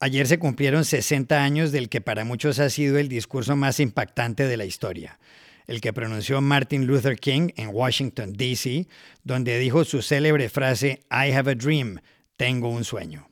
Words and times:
Ayer 0.00 0.28
se 0.28 0.38
cumplieron 0.38 0.84
60 0.84 1.42
años 1.42 1.72
del 1.72 1.88
que 1.88 2.00
para 2.00 2.24
muchos 2.24 2.60
ha 2.60 2.70
sido 2.70 2.98
el 2.98 3.08
discurso 3.08 3.56
más 3.56 3.80
impactante 3.80 4.46
de 4.46 4.56
la 4.56 4.64
historia, 4.64 5.18
el 5.66 5.80
que 5.80 5.92
pronunció 5.92 6.40
Martin 6.40 6.86
Luther 6.86 7.18
King 7.18 7.48
en 7.56 7.70
Washington, 7.74 8.34
D.C., 8.34 8.86
donde 9.24 9.58
dijo 9.58 9.84
su 9.84 10.00
célebre 10.00 10.48
frase 10.48 11.00
I 11.10 11.32
have 11.32 11.50
a 11.50 11.56
dream, 11.56 11.98
tengo 12.36 12.68
un 12.68 12.84
sueño. 12.84 13.28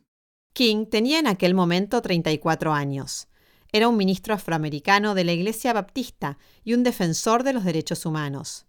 King 0.53 0.87
tenía 0.87 1.21
en 1.21 1.29
aquel 1.29 1.55
momento 1.55 2.03
34 2.03 2.73
años. 2.73 3.29
Era 3.77 3.89
un 3.89 3.99
ministro 3.99 4.33
afroamericano 4.33 5.15
de 5.15 5.23
la 5.23 5.35
Iglesia 5.35 5.75
Baptista 5.75 6.39
y 6.65 6.73
un 6.73 6.83
defensor 6.83 7.43
de 7.43 7.53
los 7.53 7.63
derechos 7.63 8.07
humanos. 8.07 8.65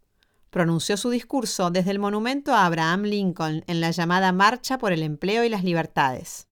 Pronunció 0.49 0.97
su 0.97 1.09
discurso 1.09 1.71
desde 1.71 1.91
el 1.91 1.99
monumento 1.99 2.53
a 2.53 2.65
Abraham 2.65 3.03
Lincoln 3.03 3.63
en 3.67 3.79
la 3.79 3.91
llamada 3.91 4.33
Marcha 4.33 4.77
por 4.77 4.91
el 4.91 5.03
Empleo 5.03 5.45
y 5.45 5.49
las 5.49 5.63
Libertades. 5.63 6.49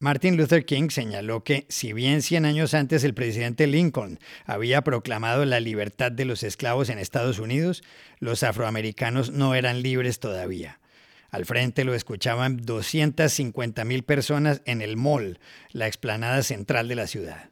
Martin 0.00 0.38
Luther 0.38 0.64
King 0.64 0.88
señaló 0.88 1.44
que, 1.44 1.66
si 1.68 1.92
bien 1.92 2.22
100 2.22 2.46
años 2.46 2.72
antes 2.72 3.04
el 3.04 3.12
presidente 3.12 3.66
Lincoln 3.66 4.18
había 4.46 4.80
proclamado 4.80 5.44
la 5.44 5.60
libertad 5.60 6.10
de 6.10 6.24
los 6.24 6.42
esclavos 6.44 6.88
en 6.88 6.98
Estados 6.98 7.38
Unidos, 7.38 7.82
los 8.20 8.42
afroamericanos 8.42 9.32
no 9.32 9.54
eran 9.54 9.82
libres 9.82 10.18
todavía. 10.18 10.80
Al 11.28 11.44
frente 11.44 11.84
lo 11.84 11.92
escuchaban 11.92 12.56
250 12.56 13.84
mil 13.84 14.02
personas 14.02 14.62
en 14.64 14.80
el 14.80 14.96
Mall, 14.96 15.40
la 15.72 15.86
explanada 15.86 16.42
central 16.42 16.88
de 16.88 16.94
la 16.94 17.06
ciudad. 17.06 17.50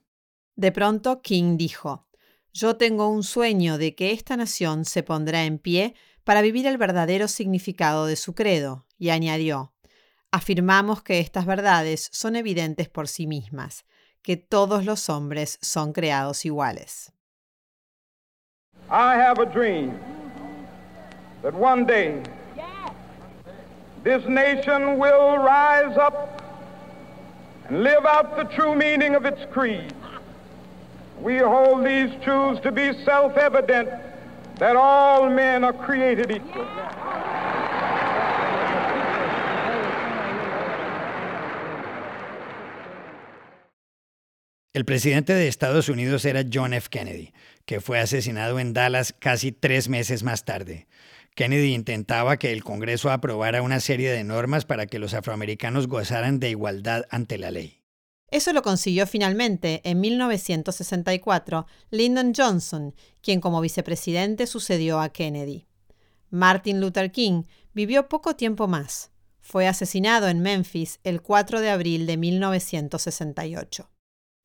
De 0.57 0.73
pronto 0.73 1.21
King 1.21 1.59
dijo, 1.59 2.07
Yo 2.53 2.77
tengo 2.77 3.09
un 3.09 3.23
sueño 3.23 3.77
de 3.77 3.95
que 3.95 4.13
esta 4.13 4.39
nación 4.39 4.87
se 4.87 5.03
pondrá 5.03 5.45
en 5.45 5.59
pie 5.59 5.95
para 6.25 6.41
vivir 6.41 6.67
el 6.67 6.79
verdadero 6.79 7.29
significado 7.29 8.07
de 8.07 8.17
su 8.17 8.35
credo, 8.35 8.87
y 8.99 9.11
añadió, 9.11 9.75
Afirmamos 10.33 11.03
que 11.03 11.21
estas 11.21 11.45
verdades 11.45 12.09
son 12.11 12.37
evidentes 12.37 12.89
por 12.89 13.07
sí 13.07 13.27
mismas, 13.27 13.85
que 14.23 14.39
todos 14.39 14.87
los 14.87 15.11
hombres 15.11 15.59
son 15.61 15.93
creados 15.93 16.47
iguales. 16.47 17.13
I 18.89 19.15
have 19.15 19.39
a 19.39 19.47
dream 19.47 19.99
that 21.43 21.55
one 21.55 21.85
day 21.85 22.23
this 24.03 24.27
nation 24.27 24.99
will 24.99 25.37
rise 25.39 25.97
up 25.99 26.41
and 27.69 27.83
live 27.83 28.07
out 28.07 28.37
the 28.37 28.45
true 28.55 28.75
meaning 28.75 29.15
of 29.15 29.27
its 29.27 29.45
creed. 29.53 29.93
We 31.21 31.39
hold 31.39 31.85
these 31.85 32.11
truths 32.23 32.61
to 32.63 32.71
be 32.71 32.93
self-evident 33.05 33.89
that 34.59 34.77
all 34.77 35.29
men 35.31 35.65
are 35.65 35.73
created 35.73 36.31
equal. 36.31 36.67
El 44.73 44.85
presidente 44.85 45.33
de 45.33 45.49
Estados 45.49 45.89
Unidos 45.89 46.27
era 46.27 46.45
John 46.53 46.75
F. 46.75 46.91
Kennedy, 46.91 47.33
que 47.65 47.81
fue 47.81 47.99
asesinado 47.99 48.61
en 48.61 48.75
Dallas 48.75 49.15
casi 49.19 49.51
tres 49.51 49.89
meses 49.89 50.23
más 50.23 50.45
tarde. 50.45 50.87
Kennedy 51.35 51.73
intentaba 51.73 52.37
que 52.37 52.53
el 52.53 52.63
Congreso 52.63 53.11
aprobara 53.11 53.63
una 53.63 53.81
serie 53.81 54.11
de 54.11 54.23
normas 54.23 54.67
para 54.67 54.87
que 54.87 54.99
los 54.99 55.15
afroamericanos 55.15 55.89
gozaran 55.89 56.41
de 56.41 56.51
igualdad 56.51 57.05
ante 57.09 57.39
la 57.39 57.51
ley. 57.51 57.86
Eso 58.31 58.53
lo 58.53 58.63
consiguió 58.63 59.07
finalmente 59.07 59.81
en 59.85 60.01
1964 60.01 61.67
Lyndon 61.91 62.33
Johnson, 62.37 62.95
quien 63.21 63.41
como 63.41 63.61
vicepresidente 63.61 64.47
sucedió 64.47 65.01
a 65.01 65.11
Kennedy. 65.11 65.67
Martin 66.31 66.81
Luther 66.81 67.13
King 67.13 67.45
vivió 67.73 68.09
poco 68.09 68.35
tiempo 68.35 68.67
más. 68.67 69.11
Fue 69.41 69.69
asesinado 69.69 70.29
en 70.29 70.41
Memphis 70.41 70.99
el 71.05 71.23
4 71.23 71.61
de 71.61 71.71
abril 71.71 72.07
de 72.07 72.17
1968. 72.17 73.91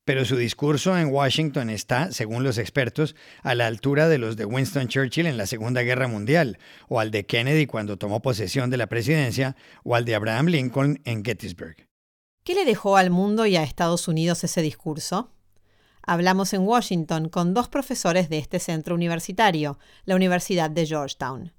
Pero 0.05 0.25
su 0.25 0.35
discurso 0.35 0.97
en 0.97 1.07
Washington 1.07 1.69
está, 1.69 2.11
según 2.11 2.43
los 2.43 2.57
expertos, 2.57 3.15
a 3.41 3.55
la 3.55 3.67
altura 3.67 4.09
de 4.09 4.17
los 4.17 4.35
de 4.35 4.45
Winston 4.45 4.87
Churchill 4.87 5.25
en 5.25 5.37
la 5.37 5.45
Segunda 5.45 5.81
Guerra 5.81 6.07
Mundial, 6.07 6.59
o 6.87 6.99
al 6.99 7.11
de 7.11 7.25
Kennedy 7.25 7.65
cuando 7.65 7.97
tomó 7.97 8.21
posesión 8.21 8.69
de 8.69 8.77
la 8.77 8.87
presidencia, 8.87 9.55
o 9.83 9.95
al 9.95 10.05
de 10.05 10.15
Abraham 10.15 10.47
Lincoln 10.47 11.01
en 11.03 11.23
Gettysburg. 11.23 11.90
¿Qué 12.43 12.55
le 12.55 12.65
dejó 12.65 12.97
al 12.97 13.11
mundo 13.11 13.45
y 13.45 13.55
a 13.55 13.61
Estados 13.61 14.07
Unidos 14.07 14.43
ese 14.43 14.63
discurso? 14.63 15.29
Hablamos 16.01 16.53
en 16.53 16.61
Washington 16.61 17.29
con 17.29 17.53
dos 17.53 17.67
profesores 17.67 18.29
de 18.29 18.39
este 18.39 18.57
centro 18.57 18.95
universitario, 18.95 19.77
la 20.05 20.15
Universidad 20.15 20.71
de 20.71 20.87
Georgetown. 20.87 21.53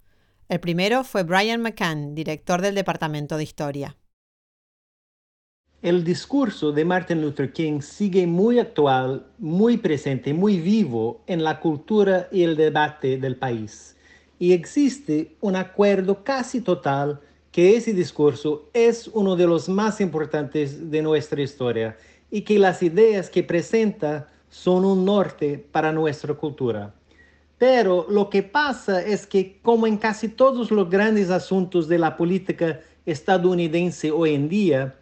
El 0.48 0.58
primero 0.58 1.04
fue 1.04 1.22
Brian 1.22 1.62
McCann, 1.62 2.16
director 2.16 2.60
del 2.60 2.74
Departamento 2.74 3.36
de 3.36 3.44
Historia. 3.44 3.96
El 5.82 6.02
discurso 6.02 6.72
de 6.72 6.84
Martin 6.84 7.22
Luther 7.22 7.52
King 7.52 7.80
sigue 7.80 8.26
muy 8.26 8.58
actual, 8.58 9.28
muy 9.38 9.76
presente, 9.76 10.34
muy 10.34 10.58
vivo 10.58 11.22
en 11.28 11.44
la 11.44 11.60
cultura 11.60 12.28
y 12.32 12.42
el 12.42 12.56
debate 12.56 13.18
del 13.18 13.36
país. 13.36 13.96
Y 14.40 14.52
existe 14.52 15.36
un 15.40 15.54
acuerdo 15.54 16.24
casi 16.24 16.60
total 16.60 17.20
que 17.52 17.76
ese 17.76 17.92
discurso 17.92 18.70
es 18.72 19.08
uno 19.08 19.36
de 19.36 19.46
los 19.46 19.68
más 19.68 20.00
importantes 20.00 20.90
de 20.90 21.02
nuestra 21.02 21.42
historia 21.42 21.96
y 22.30 22.40
que 22.40 22.58
las 22.58 22.82
ideas 22.82 23.28
que 23.28 23.42
presenta 23.42 24.28
son 24.48 24.86
un 24.86 25.04
norte 25.04 25.64
para 25.70 25.92
nuestra 25.92 26.32
cultura. 26.32 26.94
Pero 27.58 28.06
lo 28.08 28.30
que 28.30 28.42
pasa 28.42 29.02
es 29.02 29.26
que, 29.26 29.60
como 29.62 29.86
en 29.86 29.98
casi 29.98 30.28
todos 30.28 30.70
los 30.70 30.88
grandes 30.88 31.30
asuntos 31.30 31.86
de 31.88 31.98
la 31.98 32.16
política 32.16 32.80
estadounidense 33.04 34.10
hoy 34.10 34.34
en 34.34 34.48
día, 34.48 34.96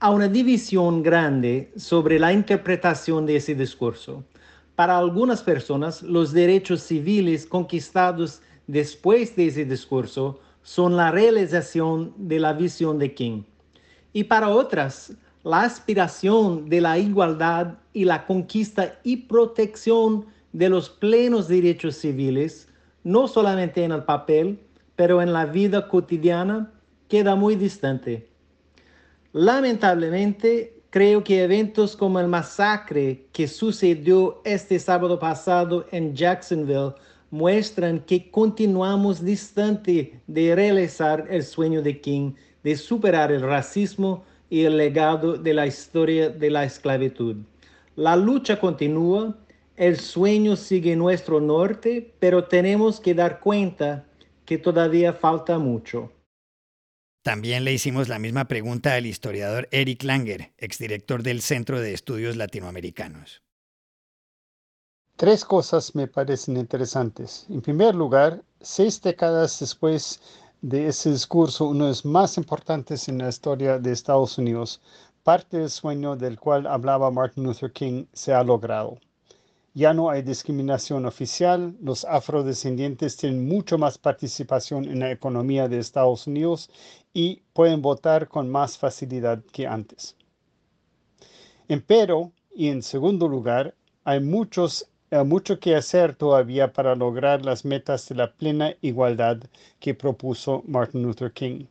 hay 0.00 0.14
una 0.14 0.28
división 0.28 1.02
grande 1.02 1.70
sobre 1.76 2.18
la 2.18 2.32
interpretación 2.32 3.26
de 3.26 3.36
ese 3.36 3.54
discurso. 3.54 4.24
Para 4.74 4.96
algunas 4.96 5.42
personas, 5.42 6.02
los 6.02 6.32
derechos 6.32 6.82
civiles 6.82 7.44
conquistados 7.44 8.40
después 8.66 9.36
de 9.36 9.48
ese 9.48 9.66
discurso 9.66 10.40
son 10.62 10.96
la 10.96 11.10
realización 11.10 12.12
de 12.16 12.38
la 12.38 12.52
visión 12.52 12.98
de 12.98 13.14
King. 13.14 13.42
Y 14.12 14.24
para 14.24 14.48
otras, 14.48 15.12
la 15.42 15.62
aspiración 15.62 16.68
de 16.68 16.80
la 16.80 16.98
igualdad 16.98 17.78
y 17.92 18.04
la 18.04 18.26
conquista 18.26 18.98
y 19.02 19.16
protección 19.16 20.26
de 20.52 20.68
los 20.68 20.90
plenos 20.90 21.48
derechos 21.48 21.96
civiles, 21.96 22.68
no 23.04 23.28
solamente 23.28 23.84
en 23.84 23.92
el 23.92 24.04
papel, 24.04 24.58
pero 24.96 25.22
en 25.22 25.32
la 25.32 25.46
vida 25.46 25.88
cotidiana 25.88 26.72
queda 27.08 27.34
muy 27.34 27.56
distante. 27.56 28.28
Lamentablemente, 29.32 30.82
creo 30.90 31.24
que 31.24 31.44
eventos 31.44 31.96
como 31.96 32.20
el 32.20 32.26
masacre 32.26 33.26
que 33.32 33.48
sucedió 33.48 34.42
este 34.44 34.78
sábado 34.78 35.18
pasado 35.18 35.86
en 35.92 36.14
Jacksonville 36.14 36.94
muestran 37.30 38.00
que 38.00 38.30
continuamos 38.30 39.24
distante 39.24 40.20
de 40.26 40.54
realizar 40.54 41.26
el 41.30 41.44
sueño 41.44 41.82
de 41.82 42.00
King 42.00 42.32
de 42.62 42.76
superar 42.76 43.32
el 43.32 43.42
racismo 43.42 44.24
y 44.48 44.64
el 44.64 44.76
legado 44.76 45.34
de 45.34 45.54
la 45.54 45.66
historia 45.66 46.28
de 46.28 46.50
la 46.50 46.64
esclavitud. 46.64 47.36
La 47.96 48.16
lucha 48.16 48.58
continúa, 48.58 49.38
el 49.76 49.98
sueño 49.98 50.56
sigue 50.56 50.96
nuestro 50.96 51.40
norte, 51.40 52.14
pero 52.18 52.44
tenemos 52.44 53.00
que 53.00 53.14
dar 53.14 53.40
cuenta 53.40 54.04
que 54.44 54.58
todavía 54.58 55.12
falta 55.12 55.58
mucho. 55.58 56.12
También 57.22 57.64
le 57.64 57.72
hicimos 57.72 58.08
la 58.08 58.18
misma 58.18 58.48
pregunta 58.48 58.94
al 58.94 59.06
historiador 59.06 59.68
Eric 59.70 60.02
Langer, 60.02 60.52
exdirector 60.56 61.22
del 61.22 61.42
Centro 61.42 61.80
de 61.80 61.92
Estudios 61.92 62.36
Latinoamericanos. 62.36 63.42
Tres 65.20 65.44
cosas 65.44 65.94
me 65.94 66.06
parecen 66.06 66.56
interesantes. 66.56 67.44
En 67.50 67.60
primer 67.60 67.94
lugar, 67.94 68.42
seis 68.62 69.02
décadas 69.02 69.60
después 69.60 70.18
de 70.62 70.86
ese 70.86 71.10
discurso, 71.10 71.66
uno 71.66 71.84
de 71.84 71.90
los 71.90 72.06
más 72.06 72.38
importantes 72.38 73.06
en 73.06 73.18
la 73.18 73.28
historia 73.28 73.78
de 73.78 73.92
Estados 73.92 74.38
Unidos, 74.38 74.80
parte 75.22 75.58
del 75.58 75.68
sueño 75.68 76.16
del 76.16 76.40
cual 76.40 76.66
hablaba 76.66 77.10
Martin 77.10 77.44
Luther 77.44 77.70
King 77.70 78.06
se 78.14 78.32
ha 78.32 78.42
logrado. 78.42 78.96
Ya 79.74 79.92
no 79.92 80.08
hay 80.08 80.22
discriminación 80.22 81.04
oficial, 81.04 81.76
los 81.82 82.06
afrodescendientes 82.06 83.18
tienen 83.18 83.46
mucho 83.46 83.76
más 83.76 83.98
participación 83.98 84.86
en 84.86 85.00
la 85.00 85.10
economía 85.10 85.68
de 85.68 85.80
Estados 85.80 86.26
Unidos 86.28 86.70
y 87.12 87.42
pueden 87.52 87.82
votar 87.82 88.26
con 88.26 88.48
más 88.48 88.78
facilidad 88.78 89.42
que 89.52 89.66
antes. 89.66 90.16
Empero, 91.68 92.32
y 92.54 92.68
en 92.68 92.82
segundo 92.82 93.28
lugar, 93.28 93.74
hay 94.02 94.20
muchos 94.20 94.86
mucho 95.24 95.58
que 95.58 95.74
hacer 95.74 96.14
todavía 96.14 96.72
para 96.72 96.94
lograr 96.94 97.44
las 97.44 97.64
metas 97.64 98.08
de 98.08 98.14
la 98.14 98.32
plena 98.32 98.74
igualdad 98.80 99.38
que 99.80 99.94
propuso 99.94 100.62
Martin 100.66 101.02
Luther 101.02 101.32
King. 101.32 101.66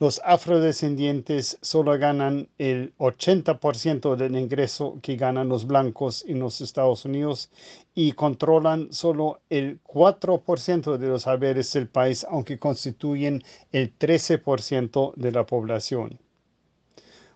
Los 0.00 0.20
afrodescendientes 0.24 1.58
solo 1.60 1.98
ganan 1.98 2.48
el 2.56 2.94
80% 2.98 4.14
del 4.14 4.36
ingreso 4.36 4.96
que 5.02 5.16
ganan 5.16 5.48
los 5.48 5.66
blancos 5.66 6.24
en 6.28 6.38
los 6.38 6.60
Estados 6.60 7.04
Unidos 7.04 7.50
y 7.96 8.12
controlan 8.12 8.92
solo 8.92 9.40
el 9.50 9.82
4% 9.82 10.98
de 10.98 11.08
los 11.08 11.26
haberes 11.26 11.72
del 11.72 11.88
país, 11.88 12.24
aunque 12.30 12.60
constituyen 12.60 13.42
el 13.72 13.92
13% 13.98 15.14
de 15.16 15.32
la 15.32 15.44
población. 15.44 16.20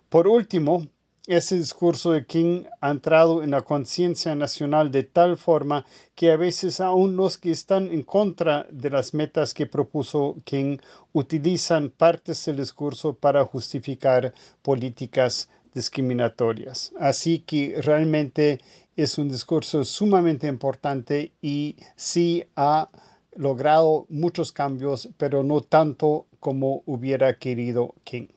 Por 0.07 0.27
último, 0.29 0.87
ese 1.27 1.55
discurso 1.55 2.11
de 2.11 2.25
King 2.25 2.63
ha 2.81 2.91
entrado 2.91 3.43
en 3.43 3.51
la 3.51 3.61
conciencia 3.61 4.35
nacional 4.35 4.91
de 4.91 5.03
tal 5.03 5.37
forma 5.37 5.85
que 6.15 6.31
a 6.31 6.35
veces 6.37 6.81
aún 6.81 7.15
los 7.15 7.37
que 7.37 7.51
están 7.51 7.91
en 7.93 8.03
contra 8.03 8.67
de 8.69 8.89
las 8.89 9.13
metas 9.13 9.53
que 9.53 9.65
propuso 9.65 10.35
King 10.43 10.77
utilizan 11.13 11.89
partes 11.91 12.43
del 12.45 12.57
discurso 12.57 13.13
para 13.13 13.45
justificar 13.45 14.33
políticas 14.61 15.47
discriminatorias. 15.73 16.91
Así 16.99 17.39
que 17.39 17.81
realmente 17.81 18.59
es 18.97 19.17
un 19.17 19.29
discurso 19.29 19.85
sumamente 19.85 20.47
importante 20.47 21.31
y 21.41 21.77
sí 21.95 22.43
ha 22.57 22.89
logrado 23.35 24.05
muchos 24.09 24.51
cambios, 24.51 25.09
pero 25.17 25.41
no 25.41 25.61
tanto 25.61 26.27
como 26.41 26.83
hubiera 26.85 27.39
querido 27.39 27.95
King. 28.03 28.27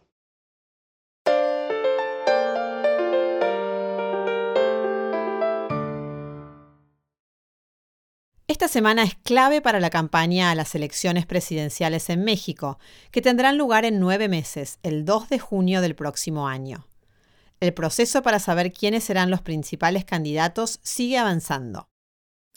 Esta 8.49 8.69
semana 8.69 9.03
es 9.03 9.17
clave 9.17 9.61
para 9.61 9.81
la 9.81 9.91
campaña 9.91 10.53
a 10.53 10.55
las 10.55 10.77
elecciones 10.77 11.27
presidenciales 11.27 12.09
en 12.11 12.23
México, 12.23 12.79
que 13.11 13.21
tendrán 13.21 13.59
lugar 13.59 13.85
en 13.85 13.99
nueve 13.99 14.29
meses, 14.29 14.79
el 14.85 15.05
2 15.05 15.29
de 15.31 15.41
junio 15.41 15.81
del 15.81 15.97
próximo 15.97 16.47
año. 16.47 16.87
El 17.59 17.75
proceso 17.75 18.23
para 18.23 18.39
saber 18.39 18.73
quiénes 18.73 19.03
serán 19.03 19.31
los 19.31 19.43
principales 19.43 20.05
candidatos 20.05 20.79
sigue 20.85 21.19
avanzando. 21.19 21.89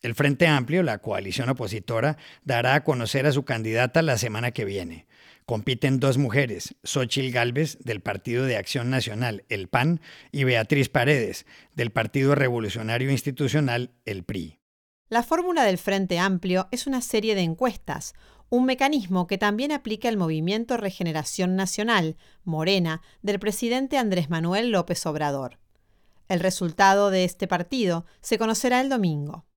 El 0.04 0.14
Frente 0.14 0.46
Amplio, 0.46 0.84
la 0.84 1.00
coalición 1.00 1.50
opositora, 1.50 2.18
dará 2.44 2.76
a 2.76 2.84
conocer 2.84 3.26
a 3.26 3.32
su 3.32 3.44
candidata 3.44 4.04
la 4.04 4.20
semana 4.20 4.52
que 4.52 4.66
viene. 4.66 5.08
Compiten 5.48 6.00
dos 6.00 6.20
mujeres, 6.20 6.76
Xochil 6.84 7.32
Gálvez, 7.32 7.80
del 7.80 8.02
Partido 8.02 8.46
de 8.46 8.58
Acción 8.58 8.92
Nacional, 8.92 9.44
el 9.50 9.70
PAN, 9.70 10.02
y 10.32 10.44
Beatriz 10.44 10.88
Paredes, 10.88 11.48
del 11.74 11.92
Partido 11.92 12.36
Revolucionario 12.36 13.10
Institucional, 13.10 13.90
el 14.06 14.24
PRI. 14.24 14.59
La 15.12 15.24
fórmula 15.24 15.64
del 15.64 15.80
Frente 15.80 16.20
Amplio 16.20 16.68
es 16.70 16.86
una 16.86 17.02
serie 17.02 17.34
de 17.34 17.42
encuestas, 17.42 18.14
un 18.50 18.66
mecanismo 18.66 19.26
que 19.26 19.40
también 19.40 19.72
aplica 19.72 20.08
el 20.08 20.18
Movimiento 20.18 20.78
Regeneración 20.78 21.56
Nacional, 21.56 22.16
Morena, 22.44 23.02
del 23.24 23.40
presidente 23.40 23.98
Andrés 23.98 24.30
Manuel 24.30 24.70
López 24.70 25.04
Obrador. 25.08 25.58
El 26.28 26.40
resultado 26.40 27.10
de 27.10 27.24
este 27.24 27.48
partido 27.48 28.06
se 28.22 28.38
conocerá 28.38 28.82
el 28.82 28.90
domingo. 28.90 29.48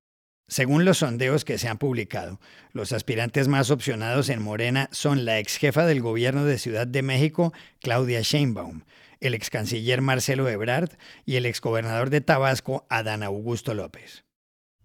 Según 0.47 0.85
los 0.85 0.97
sondeos 0.97 1.45
que 1.45 1.59
se 1.59 1.67
han 1.67 1.77
publicado, 1.77 2.39
los 2.71 2.91
aspirantes 2.91 3.47
más 3.47 3.69
opcionados 3.69 4.29
en 4.29 4.41
Morena 4.41 4.89
son 4.91 5.23
la 5.23 5.37
ex 5.37 5.57
jefa 5.57 5.85
del 5.85 6.01
gobierno 6.01 6.45
de 6.45 6.57
Ciudad 6.57 6.87
de 6.87 7.03
México, 7.03 7.53
Claudia 7.79 8.21
Sheinbaum, 8.21 8.85
el 9.19 9.35
ex 9.35 9.51
canciller 9.51 10.01
Marcelo 10.01 10.49
Ebrard 10.49 10.89
y 11.25 11.35
el 11.35 11.45
ex 11.45 11.61
gobernador 11.61 12.09
de 12.09 12.21
Tabasco, 12.21 12.87
Adán 12.89 13.21
Augusto 13.21 13.75
López. 13.75 14.25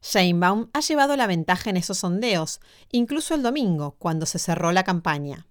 Sheinbaum 0.03 0.71
ha 0.73 0.81
llevado 0.81 1.17
la 1.17 1.27
ventaja 1.27 1.71
en 1.71 1.77
esos 1.77 1.99
sondeos, 1.99 2.61
incluso 2.93 3.35
el 3.35 3.43
domingo, 3.43 3.97
cuando 3.99 4.27
se 4.27 4.39
cerró 4.39 4.73
la 4.73 4.85
campaña. 4.85 5.47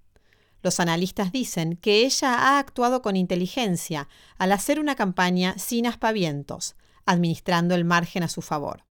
Los 0.64 0.80
analistas 0.80 1.32
dicen 1.32 1.78
que 1.78 2.06
ella 2.06 2.34
ha 2.34 2.60
actuado 2.60 3.02
con 3.02 3.16
inteligencia 3.16 4.08
al 4.38 4.52
hacer 4.52 4.80
una 4.80 4.96
campaña 4.96 5.58
sin 5.58 5.86
aspavientos, 5.86 6.76
administrando 7.06 7.76
el 7.76 7.86
margen 7.86 8.24
a 8.24 8.28
su 8.28 8.42
favor. 8.42 8.86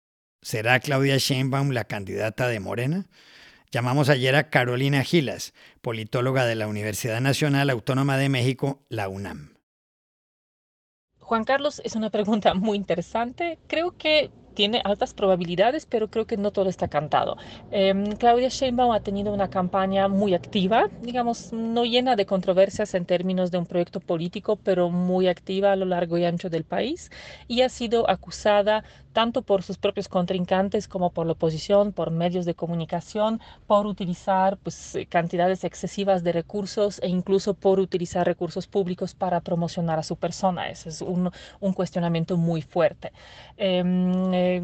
¿Será 0.42 0.78
Claudia 0.80 1.16
Sheinbaum 1.16 1.70
la 1.70 1.84
candidata 1.84 2.48
de 2.48 2.60
Morena? 2.60 3.06
Llamamos 3.70 4.08
ayer 4.08 4.36
a 4.36 4.50
Carolina 4.50 5.02
Gilas, 5.02 5.54
politóloga 5.80 6.44
de 6.44 6.54
la 6.54 6.68
Universidad 6.68 7.20
Nacional 7.20 7.70
Autónoma 7.70 8.18
de 8.18 8.28
México, 8.28 8.84
la 8.88 9.08
UNAM. 9.08 9.54
Juan 11.18 11.44
Carlos, 11.44 11.80
es 11.82 11.96
una 11.96 12.10
pregunta 12.10 12.54
muy 12.54 12.76
interesante. 12.76 13.58
Creo 13.66 13.96
que 13.96 14.30
tiene 14.54 14.80
altas 14.84 15.14
probabilidades, 15.14 15.86
pero 15.86 16.08
creo 16.08 16.26
que 16.26 16.36
no 16.36 16.52
todo 16.52 16.68
está 16.68 16.88
cantado. 16.88 17.36
Em, 17.70 18.04
Claudia 18.16 18.48
Sheinbaum 18.48 18.92
ha 18.92 19.00
tenido 19.00 19.32
una 19.32 19.48
campaña 19.48 20.08
muy 20.08 20.34
activa, 20.34 20.86
digamos, 21.00 21.52
no 21.52 21.84
llena 21.84 22.16
de 22.16 22.26
controversias 22.26 22.94
en 22.94 23.04
términos 23.06 23.50
de 23.50 23.58
un 23.58 23.66
proyecto 23.66 24.00
político, 24.00 24.56
pero 24.56 24.90
muy 24.90 25.28
activa 25.28 25.72
a 25.72 25.76
lo 25.76 25.84
largo 25.84 26.18
y 26.18 26.24
ancho 26.24 26.48
del 26.50 26.64
país 26.64 27.10
y 27.48 27.62
ha 27.62 27.68
sido 27.68 28.08
acusada 28.08 28.84
tanto 29.12 29.42
por 29.42 29.62
sus 29.62 29.78
propios 29.78 30.08
contrincantes 30.08 30.88
como 30.88 31.10
por 31.10 31.26
la 31.26 31.32
oposición, 31.32 31.92
por 31.92 32.10
medios 32.10 32.44
de 32.46 32.54
comunicación, 32.54 33.40
por 33.66 33.86
utilizar 33.86 34.58
pues, 34.58 34.98
cantidades 35.08 35.62
excesivas 35.64 36.24
de 36.24 36.32
recursos 36.32 37.00
e 37.02 37.08
incluso 37.08 37.54
por 37.54 37.78
utilizar 37.80 38.26
recursos 38.26 38.66
públicos 38.66 39.14
para 39.14 39.40
promocionar 39.40 39.98
a 40.00 40.02
su 40.02 40.16
persona. 40.16 40.68
Ese 40.68 40.88
es 40.88 41.00
un, 41.00 41.30
un 41.60 41.72
cuestionamiento 41.72 42.36
muy 42.36 42.60
fuerte. 42.62 43.12
Em, 43.56 44.34
eh, 44.44 44.60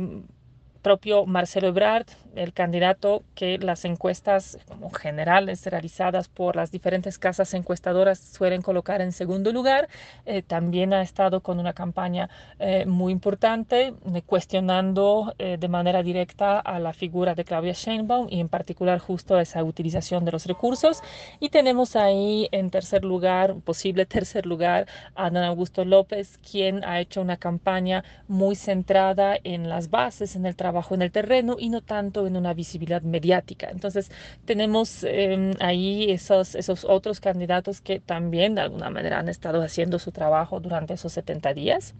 propio 0.80 1.26
Marcelo 1.26 1.68
Ebrard, 1.68 2.06
el 2.34 2.52
candidato 2.52 3.24
que 3.34 3.58
las 3.58 3.84
encuestas 3.84 4.58
como 4.68 4.90
generales 4.90 5.66
realizadas 5.66 6.28
por 6.28 6.54
las 6.56 6.70
diferentes 6.70 7.18
casas 7.18 7.52
encuestadoras 7.54 8.18
suelen 8.18 8.62
colocar 8.62 9.00
en 9.00 9.12
segundo 9.12 9.52
lugar, 9.52 9.88
eh, 10.26 10.42
también 10.42 10.92
ha 10.92 11.02
estado 11.02 11.40
con 11.40 11.58
una 11.58 11.72
campaña 11.72 12.30
eh, 12.58 12.86
muy 12.86 13.12
importante 13.12 13.94
cuestionando 14.26 15.34
de 15.38 15.68
manera 15.68 16.02
directa 16.02 16.60
a 16.60 16.78
la 16.78 16.92
figura 16.92 17.34
de 17.34 17.44
Claudia 17.44 17.72
Sheinbaum 17.72 18.28
y 18.30 18.40
en 18.40 18.48
particular 18.48 18.98
justo 18.98 19.38
esa 19.38 19.62
utilización 19.64 20.24
de 20.24 20.32
los 20.32 20.46
recursos. 20.46 21.00
Y 21.40 21.48
tenemos 21.48 21.96
ahí 21.96 22.48
en 22.52 22.70
tercer 22.70 23.04
lugar, 23.04 23.56
posible 23.64 24.06
tercer 24.20 24.46
lugar, 24.46 24.86
a 25.14 25.30
Don 25.30 25.42
Augusto 25.42 25.84
López, 25.84 26.38
quien 26.38 26.84
ha 26.84 27.00
hecho 27.00 27.20
una 27.20 27.36
campaña 27.36 28.04
muy 28.28 28.54
centrada 28.54 29.36
en 29.42 29.68
las 29.68 29.90
bases, 29.90 30.36
en 30.36 30.46
el 30.46 30.56
trabajo 30.56 30.69
trabajo 30.70 30.94
en 30.94 31.02
el 31.02 31.10
terreno 31.10 31.56
y 31.58 31.68
no 31.68 31.80
tanto 31.80 32.28
en 32.28 32.36
una 32.36 32.54
visibilidad 32.54 33.02
mediática. 33.02 33.68
Entonces 33.70 34.10
tenemos 34.44 35.02
em, 35.02 35.52
ahí 35.58 36.12
esos, 36.12 36.54
esos 36.54 36.84
otros 36.84 37.18
candidatos 37.18 37.80
que 37.80 37.98
también 37.98 38.54
de 38.54 38.60
alguna 38.60 38.88
manera 38.88 39.18
han 39.18 39.28
estado 39.28 39.62
haciendo 39.62 39.98
su 39.98 40.12
trabajo 40.12 40.60
durante 40.60 40.94
esos 40.94 41.12
70 41.12 41.54
días. 41.54 41.94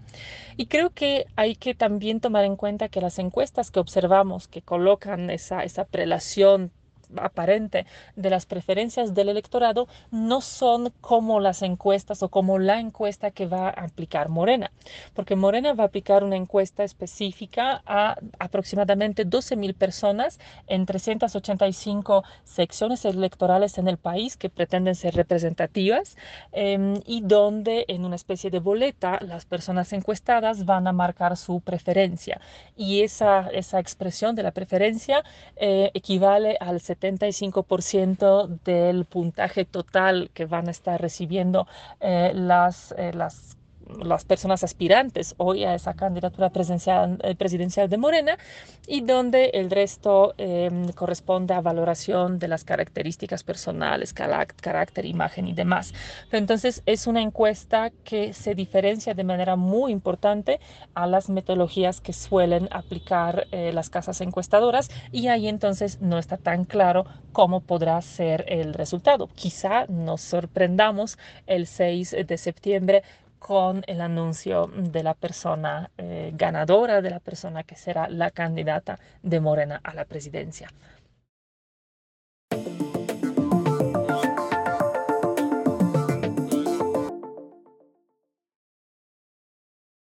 Y 0.57 0.67
creo 0.67 0.91
que 0.91 1.27
hay 1.35 1.57
que 1.57 1.75
también 1.75 2.21
tomar 2.21 2.45
en 2.45 2.55
cuenta 2.57 2.89
que 2.89 3.01
las 3.01 3.19
encuestas 3.19 3.73
que 3.73 3.81
observamos 3.81 4.47
que 4.47 4.63
colocan 4.63 5.31
esa, 5.31 5.65
esa 5.65 5.85
prelación 5.85 6.71
aparente 7.17 7.87
de 8.17 8.31
las 8.31 8.47
preferencias 8.47 9.15
del 9.15 9.29
electorado 9.29 9.89
no 10.11 10.41
son 10.41 10.93
como 11.01 11.41
las 11.41 11.63
encuestas 11.63 12.23
o 12.23 12.29
como 12.29 12.59
la 12.59 12.81
encuesta 12.81 13.31
que 13.31 13.47
va 13.47 13.69
a 13.69 13.85
aplicar 13.85 14.29
Morena, 14.29 14.71
porque 15.15 15.37
Morena 15.37 15.73
va 15.73 15.85
a 15.85 15.87
aplicar 15.87 16.25
una 16.25 16.37
encuesta 16.37 16.85
específica 16.85 17.83
a 17.87 18.17
aproximadamente 18.39 19.25
12 19.25 19.57
mil 19.57 19.75
personas 19.75 20.39
en 20.67 20.87
385 20.87 22.25
secciones 22.45 23.05
electorales 23.05 23.79
en 23.79 23.89
el 23.89 23.97
país 23.97 24.37
que 24.37 24.51
pretenden 24.51 24.95
ser 24.95 25.15
representativas 25.15 26.17
em, 26.53 27.01
y 27.07 27.23
donde 27.23 27.85
en 27.89 28.05
una 28.05 28.17
especie 28.17 28.51
de 28.51 28.59
boleta 28.59 29.19
las 29.21 29.45
personas 29.45 29.93
encuestadas 29.93 30.65
van 30.65 30.87
a 30.87 30.93
marcar 30.93 31.37
su 31.37 31.61
preferencia. 31.61 32.41
Y 32.77 33.03
esa, 33.03 33.49
esa 33.51 33.79
expresión 33.79 34.35
de 34.35 34.43
la 34.43 34.53
preferencia 34.53 35.25
eh, 35.57 35.91
equivale 35.95 36.57
al 36.61 36.81
75% 37.01 38.47
del 38.65 39.05
puntaje 39.07 39.65
total 39.65 40.31
que 40.35 40.47
van 40.47 40.69
a 40.69 40.71
estar 40.71 41.01
recibiendo 41.01 41.67
eh, 42.01 42.33
las, 42.35 42.93
eh, 42.99 43.13
las 43.15 43.57
las 44.03 44.25
personas 44.25 44.65
aspirantes 44.65 45.35
hoy 45.39 45.65
a 45.65 45.75
esa 45.75 45.95
candidatura 45.95 46.51
presidencial, 46.51 47.19
eh, 47.23 47.35
presidencial 47.35 47.89
de 47.89 47.97
Morena 47.99 48.39
y 48.87 49.03
donde 49.03 49.51
el 49.55 49.71
resto 49.71 50.35
em, 50.39 50.91
corresponde 50.93 51.55
a 51.55 51.61
valoración 51.61 52.39
de 52.39 52.49
las 52.49 52.65
características 52.65 53.45
personales, 53.45 54.13
carácter, 54.13 55.05
imagen 55.05 55.49
y 55.49 55.53
demás. 55.53 55.93
Entonces 56.33 56.83
es 56.87 57.07
una 57.07 57.23
encuesta 57.23 57.91
que 58.05 58.33
se 58.33 58.55
diferencia 58.55 59.15
de 59.15 59.25
manera 59.25 59.57
muy 59.57 59.93
importante 59.93 60.61
a 60.95 61.07
las 61.07 61.29
metodologías 61.29 62.01
que 62.01 62.13
suelen 62.13 62.69
aplicar 62.71 63.47
eh, 63.53 63.73
las 63.73 63.91
casas 63.91 64.21
encuestadoras 64.21 64.91
y 65.13 65.29
ahí 65.29 65.49
entonces 65.49 66.01
no 66.01 66.19
está 66.19 66.37
tan 66.37 66.65
claro 66.65 67.05
cómo 67.33 67.61
podrá 67.61 68.01
ser 68.03 68.45
el 68.49 68.75
resultado. 68.75 69.29
Quizá 69.35 69.87
nos 69.87 70.21
sorprendamos 70.21 71.19
el 71.47 71.67
6 71.67 72.17
de 72.27 72.39
septiembre 72.39 73.03
con 73.41 73.83
el 73.89 74.01
anuncio 74.01 74.71
de 74.77 75.03
la 75.03 75.15
persona 75.15 75.91
eh, 75.99 76.31
ganadora, 76.35 77.03
de 77.03 77.11
la 77.11 77.19
persona 77.19 77.65
que 77.65 77.75
será 77.75 78.09
la 78.09 78.31
candidata 78.31 79.01
de 79.23 79.41
Morena 79.41 79.81
a 79.83 79.95
la 79.95 80.05
presidencia. 80.05 80.69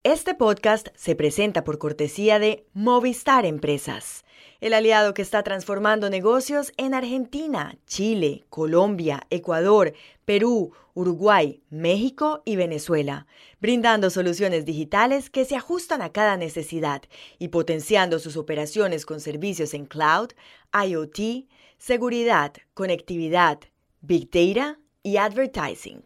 Este 0.04 0.34
podcast 0.34 0.88
se 0.96 1.16
presenta 1.16 1.64
por 1.64 1.78
cortesía 1.78 2.40
de 2.40 2.66
Movistar 2.74 3.46
Empresas, 3.46 4.26
el 4.62 4.74
aliado 4.74 5.14
que 5.14 5.22
está 5.22 5.44
transformando 5.44 6.10
negocios 6.10 6.74
en 6.78 6.94
Argentina, 6.94 7.78
Chile, 7.86 8.46
Colombia, 8.50 9.22
Ecuador, 9.30 9.94
Perú, 10.26 10.74
Uruguay, 10.94 11.62
México 11.70 12.42
y 12.44 12.56
Venezuela, 12.56 13.28
brindando 13.62 14.10
soluciones 14.10 14.66
digitales 14.66 15.30
que 15.30 15.46
se 15.46 15.56
ajustan 15.56 16.02
a 16.02 16.12
cada 16.12 16.38
necesidad 16.38 17.04
y 17.38 17.50
potenciando 17.50 18.20
sus 18.20 18.36
operaciones 18.36 19.06
con 19.06 19.20
servicios 19.20 19.74
en 19.74 19.86
cloud, 19.86 20.30
IoT, 20.74 21.48
seguridad, 21.78 22.54
conectividad, 22.74 23.60
big 24.02 24.30
data 24.32 24.80
y 25.04 25.18
advertising. 25.18 26.04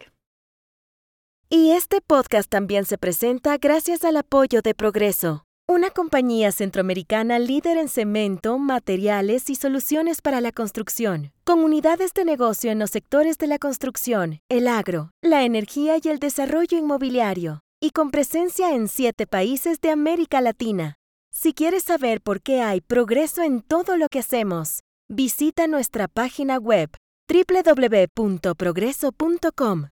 Y 1.50 1.72
este 1.72 2.00
podcast 2.02 2.50
también 2.50 2.86
se 2.86 2.98
presenta 2.98 3.58
gracias 3.58 4.06
al 4.06 4.18
apoyo 4.18 4.62
de 4.62 4.74
Progreso 4.74 5.46
una 5.72 5.90
compañía 5.90 6.52
centroamericana 6.52 7.40
líder 7.40 7.78
en 7.78 7.88
cemento, 7.88 8.60
materiales 8.60 9.50
y 9.50 9.56
soluciones 9.56 10.22
para 10.22 10.42
la 10.42 10.52
construcción, 10.52 11.32
con 11.44 11.64
unidades 11.64 12.14
de 12.14 12.26
negocio 12.26 12.72
en 12.72 12.80
los 12.80 12.90
sectores 12.92 13.38
de 13.38 13.48
la 13.48 13.58
construcción, 13.58 14.42
el 14.50 14.68
agro, 14.68 15.12
la 15.22 15.46
energía 15.46 15.96
y 16.04 16.10
el 16.10 16.20
desarrollo 16.20 16.78
inmobiliario, 16.78 17.62
y 17.82 17.92
con 17.92 18.12
presencia 18.12 18.76
en 18.76 18.90
siete 18.90 19.28
países 19.28 19.80
de 19.80 19.92
América 19.92 20.42
Latina. 20.42 20.96
Si 21.34 21.54
quieres 21.54 21.84
saber 21.84 22.20
por 22.22 22.42
qué 22.42 22.62
hay 22.62 22.82
progreso 22.82 23.42
en 23.42 23.62
todo 23.62 23.96
lo 23.96 24.10
que 24.10 24.20
hacemos, 24.20 24.82
visita 25.08 25.68
nuestra 25.68 26.10
página 26.10 26.58
web 26.58 26.90
www.progreso.com. 27.30 29.88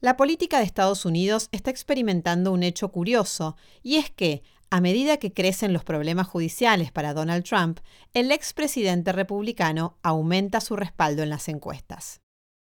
La 0.00 0.16
política 0.16 0.58
de 0.58 0.64
Estados 0.64 1.04
Unidos 1.04 1.48
está 1.52 1.70
experimentando 1.70 2.52
un 2.52 2.62
hecho 2.62 2.90
curioso, 2.90 3.56
y 3.82 3.96
es 3.96 4.10
que, 4.10 4.42
a 4.70 4.80
medida 4.80 5.18
que 5.18 5.34
crecen 5.34 5.74
los 5.74 5.84
problemas 5.84 6.26
judiciales 6.26 6.90
para 6.90 7.12
Donald 7.12 7.44
Trump, 7.44 7.80
el 8.14 8.32
expresidente 8.32 9.12
republicano 9.12 9.98
aumenta 10.02 10.62
su 10.62 10.74
respaldo 10.74 11.22
en 11.22 11.28
las 11.28 11.48
encuestas. 11.48 12.22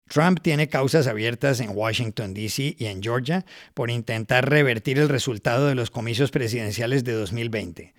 Trump 0.10 0.40
tiene 0.42 0.68
causas 0.68 1.06
abiertas 1.06 1.60
en 1.60 1.78
Washington, 1.78 2.34
D.C. 2.34 2.76
y 2.80 2.86
en 2.86 3.04
Georgia 3.04 3.46
por 3.76 3.92
intentar 3.92 4.50
revertir 4.50 4.98
el 4.98 5.10
resultado 5.10 5.68
de 5.68 5.76
los 5.76 5.92
comicios 5.92 6.32
presidenciales 6.32 7.04
de 7.04 7.14
2020 7.14 7.94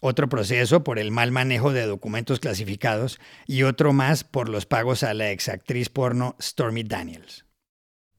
otro 0.00 0.28
proceso 0.28 0.84
por 0.84 1.00
el 1.00 1.10
mal 1.10 1.32
manejo 1.32 1.72
de 1.72 1.84
documentos 1.84 2.38
clasificados 2.38 3.18
y 3.48 3.64
otro 3.64 3.92
más 3.92 4.22
por 4.22 4.48
los 4.48 4.64
pagos 4.64 5.02
a 5.02 5.12
la 5.12 5.32
exactriz 5.32 5.88
porno 5.88 6.36
Stormy 6.40 6.84
Daniels. 6.84 7.47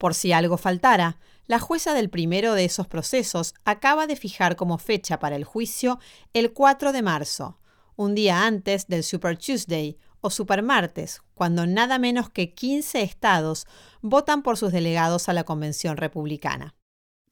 Por 0.00 0.14
si 0.14 0.32
algo 0.32 0.56
faltara, 0.56 1.18
la 1.46 1.58
jueza 1.58 1.92
del 1.92 2.08
primero 2.08 2.54
de 2.54 2.64
esos 2.64 2.88
procesos 2.88 3.52
acaba 3.66 4.06
de 4.06 4.16
fijar 4.16 4.56
como 4.56 4.78
fecha 4.78 5.18
para 5.18 5.36
el 5.36 5.44
juicio 5.44 5.98
el 6.32 6.54
4 6.54 6.92
de 6.92 7.02
marzo, 7.02 7.58
un 7.96 8.14
día 8.14 8.46
antes 8.46 8.86
del 8.86 9.04
Super 9.04 9.36
Tuesday 9.36 9.98
o 10.22 10.30
Super 10.30 10.62
Martes, 10.62 11.20
cuando 11.34 11.66
nada 11.66 11.98
menos 11.98 12.30
que 12.30 12.54
15 12.54 13.02
estados 13.02 13.66
votan 14.00 14.42
por 14.42 14.56
sus 14.56 14.72
delegados 14.72 15.28
a 15.28 15.34
la 15.34 15.44
Convención 15.44 15.98
Republicana. 15.98 16.74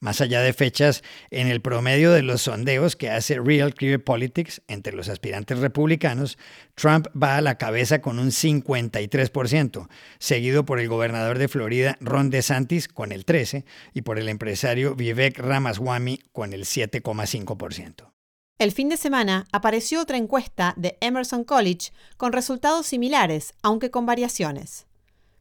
Más 0.00 0.20
allá 0.20 0.40
de 0.42 0.52
fechas, 0.52 1.02
en 1.30 1.48
el 1.48 1.60
promedio 1.60 2.12
de 2.12 2.22
los 2.22 2.42
sondeos 2.42 2.94
que 2.94 3.10
hace 3.10 3.40
Real 3.40 3.74
Clear 3.74 3.98
Politics 3.98 4.62
entre 4.68 4.92
los 4.92 5.08
aspirantes 5.08 5.58
republicanos, 5.58 6.38
Trump 6.76 7.08
va 7.20 7.36
a 7.36 7.40
la 7.40 7.58
cabeza 7.58 8.00
con 8.00 8.20
un 8.20 8.28
53%, 8.28 9.88
seguido 10.20 10.64
por 10.64 10.78
el 10.78 10.88
gobernador 10.88 11.38
de 11.38 11.48
Florida 11.48 11.96
Ron 12.00 12.30
DeSantis 12.30 12.86
con 12.86 13.10
el 13.10 13.26
13% 13.26 13.64
y 13.92 14.02
por 14.02 14.20
el 14.20 14.28
empresario 14.28 14.94
Vivek 14.94 15.36
Ramaswamy 15.38 16.20
con 16.30 16.52
el 16.52 16.64
7,5%. 16.64 18.12
El 18.60 18.70
fin 18.70 18.88
de 18.88 18.96
semana 18.96 19.46
apareció 19.50 20.00
otra 20.00 20.16
encuesta 20.16 20.74
de 20.76 20.96
Emerson 21.00 21.42
College 21.42 21.92
con 22.16 22.32
resultados 22.32 22.86
similares, 22.86 23.52
aunque 23.62 23.90
con 23.90 24.06
variaciones. 24.06 24.86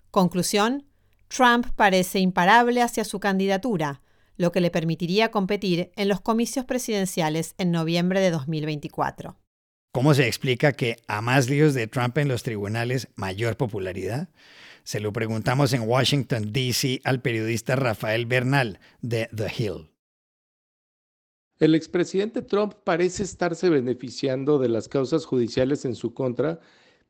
Conclusión, 0.09 0.85
Trump 1.27 1.67
parece 1.75 2.19
imparable 2.19 2.81
hacia 2.81 3.03
su 3.03 3.19
candidatura, 3.19 4.01
lo 4.37 4.51
que 4.51 4.61
le 4.61 4.71
permitiría 4.71 5.31
competir 5.31 5.91
en 5.95 6.07
los 6.07 6.21
comicios 6.21 6.65
presidenciales 6.65 7.55
en 7.57 7.71
noviembre 7.71 8.21
de 8.21 8.31
2024. 8.31 9.37
¿Cómo 9.91 10.13
se 10.13 10.27
explica 10.27 10.73
que 10.73 10.97
a 11.07 11.21
más 11.21 11.49
líos 11.49 11.73
de 11.73 11.87
Trump 11.87 12.17
en 12.19 12.27
los 12.27 12.43
tribunales, 12.43 13.07
mayor 13.15 13.57
popularidad? 13.57 14.29
Se 14.83 14.99
lo 14.99 15.11
preguntamos 15.11 15.73
en 15.73 15.81
Washington, 15.81 16.53
D.C. 16.53 17.01
al 17.03 17.21
periodista 17.21 17.75
Rafael 17.75 18.25
Bernal 18.25 18.79
de 19.01 19.27
The 19.35 19.51
Hill. 19.57 19.89
El 21.59 21.73
expresidente 21.73 22.43
Trump 22.43 22.75
parece 22.83 23.23
estarse 23.23 23.69
beneficiando 23.69 24.59
de 24.59 24.69
las 24.69 24.87
causas 24.87 25.25
judiciales 25.25 25.85
en 25.85 25.95
su 25.95 26.13
contra 26.13 26.59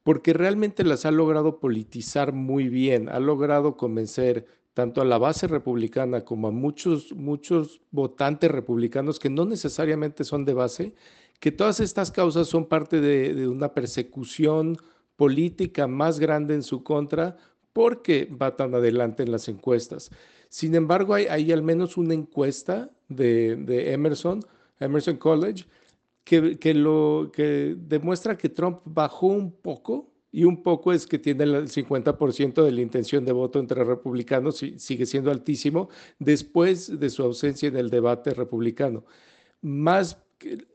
porque 0.04 0.32
realmente 0.32 0.86
las 0.86 1.06
ha 1.06 1.12
logrado 1.12 1.60
politizar 1.60 2.32
muy 2.32 2.70
bien, 2.70 3.10
ha 3.10 3.20
logrado 3.20 3.76
convencer 3.76 4.48
tanto 4.78 5.02
a 5.02 5.06
la 5.06 5.18
base 5.18 5.48
republicana 5.48 6.24
como 6.24 6.50
a 6.50 6.52
muchos, 6.52 7.12
muchos 7.12 7.82
votantes 7.90 8.52
republicanos 8.52 9.18
que 9.18 9.28
no 9.28 9.44
necesariamente 9.44 10.24
son 10.24 10.46
de 10.46 10.54
base, 10.54 10.94
que 11.40 11.52
todas 11.52 11.80
estas 11.80 12.12
causas 12.12 12.48
son 12.48 12.68
parte 12.68 13.02
de, 13.02 13.48
una 13.48 13.74
persecución 13.74 14.78
política 15.16 15.88
más 15.88 16.20
grande 16.20 16.54
en 16.54 16.62
su 16.62 16.84
contra 16.84 17.38
porque 17.74 18.26
va 18.26 18.56
tan 18.56 18.76
adelante 18.76 19.24
en 19.24 19.32
las 19.32 19.48
encuestas. 19.48 20.12
Sin 20.48 20.76
embargo, 20.76 21.16
hay, 21.16 21.52
al 21.52 21.64
menos 21.64 21.98
una 21.98 22.14
encuesta 22.14 22.92
de, 23.10 23.56
de 23.56 23.94
Emerson, 23.94 24.46
Emerson 24.80 25.18
College, 25.18 25.66
que, 26.24 26.60
que, 26.60 26.76
lo, 26.76 27.32
que 27.34 27.76
demuestra 27.76 28.38
que 28.38 28.50
Trump 28.50 28.82
bajó 28.86 29.26
un 29.26 29.52
poco 29.52 30.14
y 30.32 30.44
un 30.44 30.62
poco 30.62 30.92
es 30.92 31.08
que 31.08 31.20
tiene 31.20 31.46
el 31.46 31.70
50% 31.70 32.64
de 32.64 32.72
la 32.72 32.82
intención 32.82 33.26
de 33.26 33.32
voto 33.32 33.60
entre 33.60 33.84
republicanos, 33.84 34.64
sigue 34.78 35.06
siendo 35.06 35.32
altísimo, 35.32 35.90
después 36.20 37.00
de 37.00 37.10
su 37.10 37.24
ausencia 37.24 37.68
en 37.70 37.78
el 37.78 37.90
debate 37.90 38.34
republicano. 38.34 39.06
Más 39.62 40.18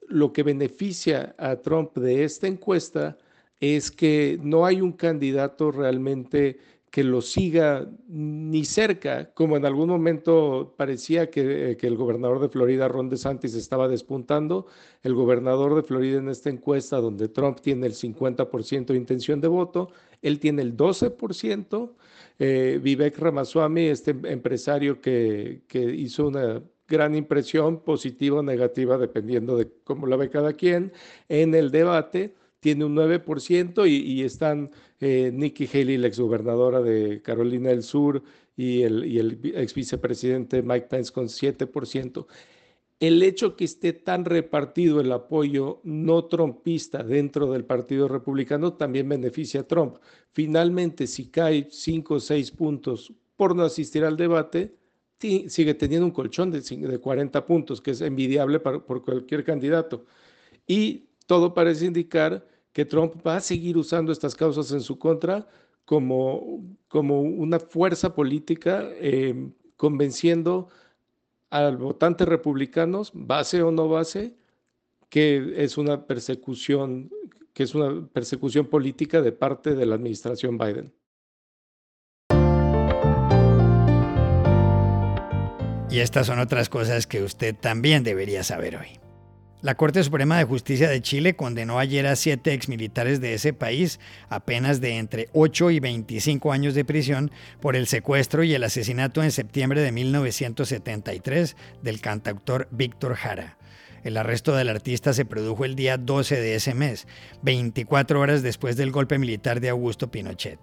lo 0.09 0.33
que 0.33 0.43
beneficia 0.43 1.35
a 1.39 1.57
Trump 1.57 1.97
de 1.97 2.25
esta 2.25 2.47
encuesta 2.47 3.19
es 3.61 3.91
que 3.91 4.39
no 4.43 4.67
hay 4.67 4.81
un 4.81 4.93
candidato 4.93 5.71
realmente 5.71 6.59
que 6.93 7.05
lo 7.05 7.23
siga 7.23 7.89
ni 8.07 8.67
cerca, 8.67 9.33
como 9.33 9.57
en 9.57 9.65
algún 9.65 9.89
momento 9.89 10.75
parecía 10.77 11.31
que, 11.31 11.75
que, 11.81 11.87
el 11.87 11.97
gobernador 11.97 12.39
de 12.39 12.51
Florida, 12.51 12.87
Ron 12.87 13.09
DeSantis, 13.09 13.55
estaba 13.55 13.89
despuntando. 13.89 14.67
El 15.03 15.15
gobernador 15.15 15.75
de 15.75 15.83
Florida 15.83 16.19
en 16.19 16.29
esta 16.29 16.51
encuesta, 16.51 16.99
donde 16.99 17.29
Trump 17.29 17.61
tiene 17.61 17.87
el 17.87 17.95
50% 17.95 18.89
de 18.89 18.97
intención 18.97 19.41
de 19.41 19.49
voto, 19.49 19.89
él 20.21 20.39
tiene 20.39 20.61
el 20.61 20.77
12%. 20.77 21.93
Eh, 22.39 22.79
Vivek 22.83 23.17
Ramaswamy, 23.17 23.87
este 23.87 24.11
empresario 24.25 25.01
que, 25.01 25.63
que 25.69 25.81
hizo 25.81 26.29
una 26.29 26.63
gran 26.87 27.15
impresión, 27.15 27.81
positiva 27.81 28.41
o 28.41 28.43
negativa, 28.43 28.99
dependiendo 28.99 29.57
de 29.57 29.71
cómo 29.83 30.07
la 30.07 30.17
ve 30.17 30.29
cada 30.29 30.53
quien, 30.53 30.93
en 31.31 31.55
el 31.55 31.71
debate 31.71 32.35
tiene 32.63 32.85
un 32.85 32.95
9% 32.95 33.89
y, 33.89 34.23
están 34.23 34.71
eh, 35.01 35.33
Nikki 35.35 35.67
Haley, 35.67 35.97
la 35.97 36.07
exgobernadora 36.07 36.81
de 36.81 37.21
Carolina 37.21 37.71
del 37.71 37.83
Sur, 37.83 38.23
y 38.57 38.83
el, 38.83 39.05
y 39.05 39.19
el 39.19 39.41
ex 39.57 39.75
Mike 39.77 40.87
Pence 40.89 41.13
con 41.13 41.27
7%. 41.27 42.27
El 43.01 43.21
hecho 43.25 43.57
que 43.57 43.65
esté 43.65 43.93
tan 43.93 44.25
repartido 44.25 45.01
el 45.01 45.11
apoyo 45.11 45.81
no 45.83 46.27
trumpista 46.27 47.03
dentro 47.03 47.51
del 47.51 47.65
Partido 47.65 48.07
Republicano 48.07 48.75
también 48.75 49.09
beneficia 49.09 49.63
a 49.63 49.67
Trump. 49.67 49.97
Finalmente, 50.31 51.09
si 51.09 51.31
cae 51.31 51.67
5 51.69 52.15
o 52.15 52.21
6 52.21 52.53
puntos 52.53 53.13
por 53.35 53.57
no 53.57 53.65
asistir 53.65 54.05
al 54.05 54.17
debate, 54.17 54.77
sigue 55.19 55.75
teniendo 55.75 56.07
un 56.07 56.13
colchón 56.13 56.53
de, 56.53 56.61
de 56.61 56.99
40 57.01 57.45
puntos, 57.45 57.81
que 57.81 57.91
es 57.91 58.01
envidiable 58.03 58.61
por 58.61 59.03
cualquier 59.03 59.43
candidato. 59.43 60.05
Y 60.65 61.09
todo 61.27 61.55
parece 61.55 61.87
indicar 61.87 62.47
que 62.73 62.85
Trump 62.85 63.15
va 63.27 63.37
a 63.37 63.41
seguir 63.41 63.77
usando 63.77 64.13
estas 64.13 64.35
causas 64.35 64.73
en 64.73 64.81
su 64.81 64.99
contra 64.99 65.47
como, 65.85 66.65
como 66.89 67.21
una 67.21 67.59
fuerza 67.59 68.15
política, 68.15 68.89
em, 68.99 69.53
convenciendo 69.77 70.69
a 71.51 71.71
votantes 71.71 72.27
republicanos, 72.27 73.11
base 73.15 73.63
o 73.63 73.71
no 73.71 73.89
base, 73.89 74.35
que 75.11 75.63
es 75.63 75.77
una 75.77 76.07
persecución, 76.07 77.11
que 77.53 77.65
es 77.65 77.75
una 77.75 78.07
persecución 78.09 78.67
política 78.67 79.21
de 79.21 79.33
parte 79.33 79.75
de 79.75 79.85
la 79.85 79.97
administración 79.97 80.57
Biden. 80.57 80.93
Y 85.91 85.99
estas 85.99 86.29
son 86.29 86.39
otras 86.39 86.71
cosas 86.71 87.07
que 87.07 87.23
usted 87.23 87.55
también 87.55 88.03
debería 88.03 88.43
saber 88.45 88.77
hoy. 88.77 89.12
La 89.63 89.77
Corte 89.77 90.03
Suprema 90.03 90.39
de 90.39 90.45
Justicia 90.45 90.89
de 90.89 91.01
Chile 91.01 91.37
condenó 91.37 91.79
ayer 91.79 92.05
a 92.09 92.17
siete 92.17 92.53
exmilitares 92.53 93.21
de 93.21 93.35
ese 93.35 93.53
país 93.53 94.01
a 94.29 94.41
penas 94.41 94.81
de 94.81 94.99
entre 94.99 95.29
8 95.35 95.71
y 95.71 95.79
25 95.79 96.51
años 96.51 96.75
de 96.75 96.85
prisión 96.85 97.31
por 97.61 97.77
el 97.77 97.87
secuestro 97.87 98.43
y 98.43 98.55
el 98.55 98.65
asesinato 98.65 99.23
en 99.23 99.31
septiembre 99.31 99.81
de 99.81 99.93
1973 99.93 101.57
del 101.81 102.01
cantautor 102.01 102.67
Víctor 102.73 103.15
Jara. 103.15 103.57
El 104.03 104.17
arresto 104.17 104.57
del 104.57 104.69
artista 104.69 105.13
se 105.13 105.25
produjo 105.25 105.65
el 105.65 105.77
día 105.77 105.97
12 105.97 106.41
de 106.41 106.57
ese 106.57 106.75
mes, 106.75 107.07
24 107.43 108.19
horas 108.19 108.43
después 108.43 108.77
del 108.77 108.91
golpe 108.91 109.17
militar 109.21 109.61
de 109.61 109.69
Augusto 109.69 110.11
Pinochet. 110.11 110.59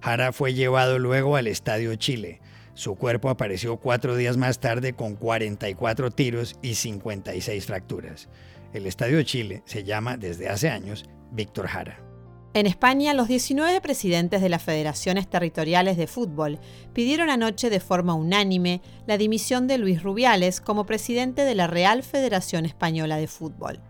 Jara 0.00 0.32
fue 0.32 0.52
llevado 0.52 0.98
luego 0.98 1.36
al 1.36 1.46
Estadio 1.46 1.94
Chile. 1.94 2.40
Su 2.74 2.94
cuerpo 2.94 3.28
apareció 3.28 3.76
cuatro 3.76 4.16
días 4.16 4.36
más 4.36 4.58
tarde 4.58 4.94
con 4.94 5.16
44 5.16 6.10
tiros 6.10 6.56
y 6.62 6.74
56 6.74 7.66
fracturas. 7.66 8.28
El 8.72 8.86
Estadio 8.86 9.22
Chile 9.22 9.62
se 9.66 9.84
llama 9.84 10.16
desde 10.16 10.48
hace 10.48 10.70
años 10.70 11.04
Víctor 11.30 11.66
Jara. 11.66 12.02
En 12.54 12.66
España, 12.66 13.14
los 13.14 13.28
19 13.28 13.80
presidentes 13.80 14.42
de 14.42 14.50
las 14.50 14.62
federaciones 14.62 15.28
territoriales 15.28 15.96
de 15.96 16.06
fútbol 16.06 16.58
pidieron 16.92 17.30
anoche 17.30 17.70
de 17.70 17.80
forma 17.80 18.12
unánime 18.12 18.82
la 19.06 19.16
dimisión 19.16 19.66
de 19.66 19.78
Luis 19.78 20.02
Rubiales 20.02 20.60
como 20.60 20.84
presidente 20.84 21.44
de 21.44 21.54
la 21.54 21.66
Real 21.66 22.02
Federación 22.02 22.66
Española 22.66 23.16
de 23.16 23.26
Fútbol. 23.26 23.80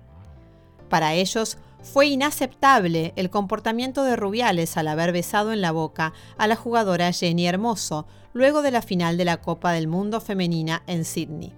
Para 0.88 1.14
ellos, 1.14 1.58
fue 1.82 2.06
inaceptable 2.06 3.12
el 3.16 3.30
comportamiento 3.30 4.04
de 4.04 4.16
Rubiales 4.16 4.76
al 4.76 4.88
haber 4.88 5.12
besado 5.12 5.52
en 5.52 5.60
la 5.60 5.72
boca 5.72 6.12
a 6.38 6.46
la 6.46 6.56
jugadora 6.56 7.12
Jenny 7.12 7.46
Hermoso 7.46 8.06
luego 8.32 8.62
de 8.62 8.70
la 8.70 8.82
final 8.82 9.16
de 9.16 9.24
la 9.24 9.40
Copa 9.40 9.72
del 9.72 9.88
Mundo 9.88 10.20
Femenina 10.20 10.82
en 10.86 11.04
Sydney. 11.04 11.52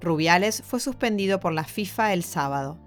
Rubiales 0.00 0.62
fue 0.64 0.80
suspendido 0.80 1.40
por 1.40 1.52
la 1.52 1.64
FIFA 1.64 2.12
el 2.12 2.24
sábado. 2.24 2.78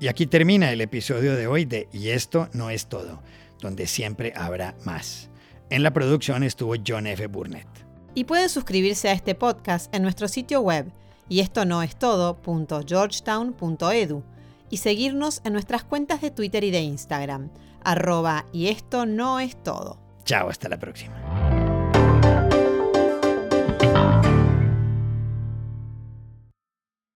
Y 0.00 0.08
aquí 0.08 0.26
termina 0.26 0.72
el 0.72 0.80
episodio 0.80 1.36
de 1.36 1.46
hoy 1.46 1.66
de 1.66 1.88
Y 1.92 2.08
esto 2.08 2.48
no 2.52 2.70
es 2.70 2.86
todo, 2.86 3.22
donde 3.60 3.86
siempre 3.86 4.32
habrá 4.34 4.74
más. 4.84 5.28
En 5.68 5.82
la 5.82 5.92
producción 5.92 6.42
estuvo 6.42 6.74
John 6.86 7.06
F. 7.06 7.26
Burnett. 7.26 7.68
Y 8.14 8.24
pueden 8.24 8.48
suscribirse 8.48 9.08
a 9.08 9.12
este 9.12 9.34
podcast 9.34 9.94
en 9.94 10.02
nuestro 10.02 10.26
sitio 10.26 10.62
web 10.62 10.90
y 11.28 11.40
esto 11.40 11.64
no 11.64 11.82
es 11.82 11.96
todo.georgetown.edu 11.96 14.24
y 14.70 14.78
seguirnos 14.78 15.42
en 15.44 15.52
nuestras 15.52 15.84
cuentas 15.84 16.20
de 16.20 16.30
Twitter 16.30 16.64
y 16.64 16.70
de 16.70 16.80
Instagram, 16.80 17.50
arroba 17.82 18.46
y 18.52 18.68
esto 18.68 19.04
no 19.04 19.40
es 19.40 19.62
todo. 19.62 19.98
Chao, 20.24 20.48
hasta 20.48 20.68
la 20.68 20.78
próxima. 20.78 21.49